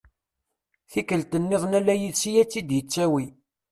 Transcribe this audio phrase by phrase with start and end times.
[0.91, 3.25] Tikkelt-nniḍen ala yid-s i ad tt-id-yettawi.